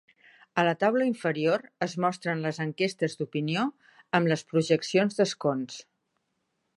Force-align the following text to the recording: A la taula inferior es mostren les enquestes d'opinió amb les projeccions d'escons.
A 0.59 0.61
la 0.67 0.71
taula 0.83 1.07
inferior 1.09 1.63
es 1.87 1.93
mostren 2.05 2.41
les 2.45 2.59
enquestes 2.65 3.17
d'opinió 3.19 3.65
amb 4.21 4.31
les 4.33 4.45
projeccions 4.55 5.21
d'escons. 5.21 5.77